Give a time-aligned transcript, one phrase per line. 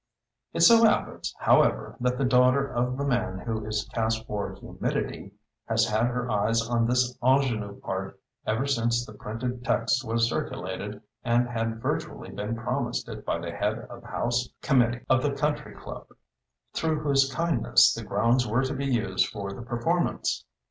[0.51, 5.31] It so happens, however, that the daughter of the man who is cast for Humidity
[5.67, 11.03] has had her eyes on this ingénue part ever since the printed text was circulated
[11.23, 15.33] and had virtually been promised it by the Head of the House Committee of the
[15.33, 16.07] Country Club,
[16.73, 20.45] through whose kindness the grounds were to be used for the performance.